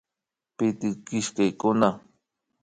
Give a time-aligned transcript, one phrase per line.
[0.55, 1.89] Pitik killkakuna